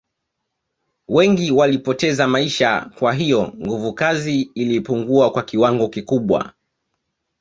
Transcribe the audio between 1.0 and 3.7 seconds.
Wengi walipoteza maisha kwa hiyo